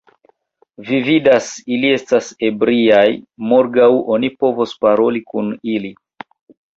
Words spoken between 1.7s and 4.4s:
ili estas ebriaj, morgaŭ oni